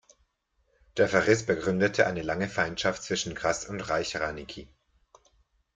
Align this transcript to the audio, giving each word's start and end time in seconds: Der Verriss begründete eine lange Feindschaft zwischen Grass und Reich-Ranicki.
Der 0.97 1.07
Verriss 1.07 1.45
begründete 1.45 2.07
eine 2.07 2.23
lange 2.23 2.49
Feindschaft 2.49 3.03
zwischen 3.03 3.35
Grass 3.35 3.65
und 3.69 3.81
Reich-Ranicki. 3.81 4.67